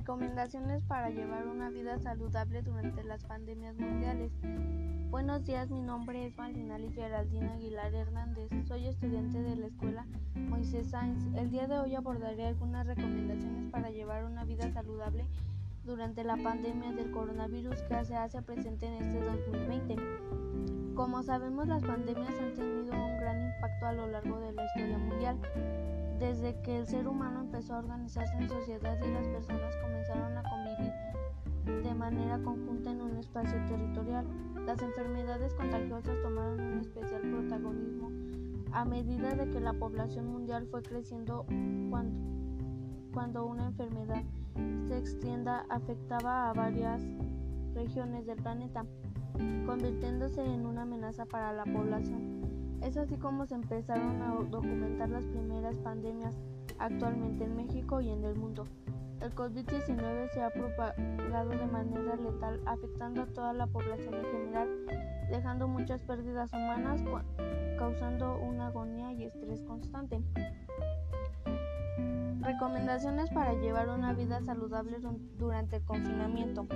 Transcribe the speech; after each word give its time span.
Recomendaciones 0.00 0.82
para 0.84 1.10
llevar 1.10 1.46
una 1.46 1.68
vida 1.68 1.98
saludable 1.98 2.62
durante 2.62 3.04
las 3.04 3.22
pandemias 3.22 3.76
mundiales. 3.76 4.32
Buenos 5.10 5.44
días, 5.44 5.68
mi 5.68 5.82
nombre 5.82 6.24
es 6.24 6.38
Malinali 6.38 6.90
Geraldina 6.90 7.52
Aguilar 7.52 7.94
Hernández. 7.94 8.48
Soy 8.66 8.86
estudiante 8.86 9.42
de 9.42 9.56
la 9.56 9.66
escuela 9.66 10.06
Moisés 10.34 10.88
Sainz. 10.88 11.22
El 11.36 11.50
día 11.50 11.66
de 11.66 11.78
hoy 11.78 11.94
abordaré 11.96 12.46
algunas 12.46 12.86
recomendaciones 12.86 13.70
para 13.70 13.90
llevar 13.90 14.24
una 14.24 14.44
vida 14.44 14.72
saludable 14.72 15.26
durante 15.84 16.24
la 16.24 16.38
pandemia 16.38 16.92
del 16.92 17.10
coronavirus 17.10 17.82
que 17.82 18.02
se 18.06 18.16
hace 18.16 18.40
presente 18.40 18.86
en 18.86 18.94
este 19.04 19.20
2020. 19.20 19.96
Como 20.94 21.22
sabemos, 21.22 21.68
las 21.68 21.82
pandemias 21.82 22.32
han 22.40 22.54
tenido 22.54 22.94
un 22.94 23.18
gran 23.18 23.52
impacto 23.52 23.86
a 23.86 23.92
lo 23.92 24.06
largo 24.06 24.40
de 24.40 24.52
la 24.52 24.64
historia 24.64 24.96
mundial. 24.96 25.36
Desde 26.20 26.54
que 26.60 26.78
el 26.78 26.86
ser 26.86 27.08
humano 27.08 27.40
empezó 27.40 27.74
a 27.74 27.78
organizarse 27.78 28.36
en 28.36 28.48
sociedad 28.48 28.98
y 29.02 29.10
las 29.10 29.26
personas 29.26 29.74
comenzaron 29.78 30.36
a 30.36 30.42
convivir 30.42 30.92
de 31.82 31.94
manera 31.94 32.38
conjunta 32.42 32.90
en 32.90 33.00
un 33.00 33.16
espacio 33.16 33.56
territorial, 33.66 34.26
las 34.66 34.82
enfermedades 34.82 35.54
contagiosas 35.54 36.20
tomaron 36.22 36.60
un 36.60 36.80
especial 36.80 37.22
protagonismo 37.22 38.10
a 38.72 38.84
medida 38.84 39.34
de 39.34 39.50
que 39.50 39.60
la 39.60 39.72
población 39.72 40.26
mundial 40.26 40.66
fue 40.70 40.82
creciendo 40.82 41.46
cuando, 43.12 43.46
una 43.46 43.66
enfermedad 43.66 44.22
se 44.88 44.98
extienda 44.98 45.64
afectaba 45.70 46.50
a 46.50 46.52
varias 46.52 47.02
regiones 47.74 48.26
del 48.26 48.36
planeta, 48.36 48.84
convirtiéndose 49.66 50.44
en 50.44 50.66
una 50.66 50.82
amenaza 50.82 51.24
para 51.24 51.52
la 51.52 51.64
población. 51.64 52.39
Es 52.82 52.96
así 52.96 53.16
como 53.16 53.46
se 53.46 53.54
empezaron 53.54 54.22
a 54.22 54.34
documentar 54.48 55.08
las 55.10 55.26
primeras 55.26 55.76
pandemias 55.78 56.34
actualmente 56.78 57.44
en 57.44 57.56
México 57.56 58.00
y 58.00 58.10
en 58.10 58.24
el 58.24 58.34
mundo. 58.34 58.66
El 59.20 59.34
COVID-19 59.34 60.30
se 60.30 60.42
ha 60.42 60.50
propagado 60.50 61.50
de 61.50 61.66
manera 61.66 62.16
letal, 62.16 62.58
afectando 62.64 63.22
a 63.22 63.26
toda 63.26 63.52
la 63.52 63.66
población 63.66 64.14
en 64.14 64.24
general, 64.24 64.68
dejando 65.30 65.68
muchas 65.68 66.02
pérdidas 66.02 66.50
humanas, 66.54 67.02
causando 67.78 68.38
una 68.38 68.68
agonía 68.68 69.12
y 69.12 69.24
estrés 69.24 69.60
constante. 69.62 70.22
Recomendaciones 72.40 73.28
para 73.30 73.52
llevar 73.52 73.90
una 73.90 74.14
vida 74.14 74.40
saludable 74.40 74.96
durante 75.36 75.76
el 75.76 75.84
confinamiento. 75.84 76.66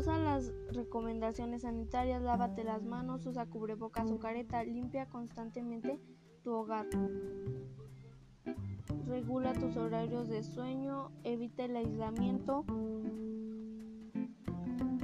Usa 0.00 0.18
las 0.18 0.50
recomendaciones 0.72 1.60
sanitarias, 1.60 2.22
lávate 2.22 2.64
las 2.64 2.82
manos, 2.82 3.26
usa 3.26 3.44
cubrebocas 3.44 4.10
o 4.10 4.18
careta, 4.18 4.64
limpia 4.64 5.04
constantemente 5.04 6.00
tu 6.42 6.52
hogar. 6.52 6.86
Regula 9.06 9.52
tus 9.52 9.76
horarios 9.76 10.30
de 10.30 10.42
sueño, 10.42 11.10
evita 11.22 11.66
el 11.66 11.76
aislamiento. 11.76 12.64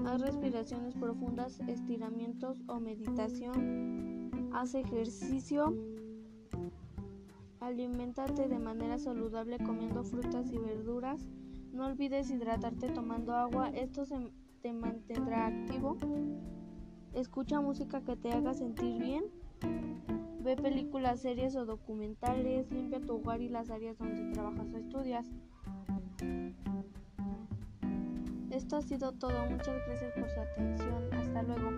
Haz 0.07 0.23
respiraciones 0.23 0.95
profundas, 0.95 1.61
estiramientos 1.69 2.63
o 2.67 2.81
meditación. 2.81 4.31
Haz 4.55 4.75
ejercicio. 4.75 5.77
Aliméntate 7.61 8.49
de 8.49 8.59
manera 8.59 8.99
saludable 8.99 9.59
comiendo 9.59 10.05
frutas 10.05 10.51
y 10.51 10.57
verduras. 10.57 11.29
No 11.71 11.85
olvides 11.85 12.31
hidratarte 12.31 12.89
tomando 12.89 13.35
agua. 13.35 13.69
Esto 13.69 14.07
se 14.07 14.33
te 14.67 14.73
mantendrá 14.73 15.47
activo. 15.47 15.97
Escucha 17.15 17.61
música 17.61 18.01
que 18.01 18.17
te 18.17 18.33
haga 18.33 18.53
sentir 18.53 18.99
bien. 18.99 19.23
Ve 20.41 20.57
películas, 20.57 21.21
series 21.21 21.55
o 21.55 21.65
documentales. 21.65 22.69
Limpia 22.73 23.01
tu 23.01 23.15
hogar 23.19 23.41
y 23.41 23.49
las 23.49 23.71
áreas 23.71 23.97
donde 23.97 24.33
trabajas 24.33 24.67
o 24.75 24.77
estudias. 24.77 25.31
Esto 28.51 28.79
ha 28.79 28.83
sido 28.83 29.13
todo. 29.13 29.47
Muchas 29.49 29.77
gracias 29.87 30.13
por 30.15 30.29
su 30.31 30.41
atención. 30.41 31.15
Hasta 31.15 31.45
luego. 31.45 31.71